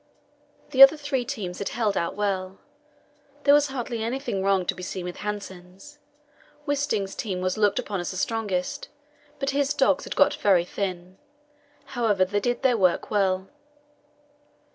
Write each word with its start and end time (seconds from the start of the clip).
The 0.71 0.81
other 0.81 0.97
three 0.97 1.23
teams 1.23 1.59
had 1.59 1.69
held 1.69 1.95
out 1.95 2.15
well. 2.15 2.57
There 3.43 3.53
was 3.53 3.67
hardly 3.67 4.03
anything 4.03 4.41
wrong 4.41 4.65
to 4.65 4.73
be 4.73 4.81
seen 4.81 5.05
with 5.05 5.17
Hanssen's. 5.17 5.99
Wisting's 6.65 7.13
team 7.13 7.39
was 7.39 7.55
looked 7.55 7.77
upon 7.77 7.99
as 7.99 8.09
the 8.09 8.17
strongest, 8.17 8.89
but 9.37 9.51
his 9.51 9.75
dogs 9.75 10.05
had 10.05 10.15
got 10.15 10.33
very 10.33 10.65
thin; 10.65 11.19
however, 11.93 12.25
they 12.25 12.39
did 12.39 12.63
their 12.63 12.77
work 12.77 13.11
well. 13.11 13.49